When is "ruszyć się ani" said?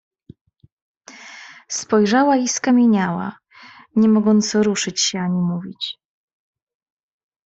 4.55-5.41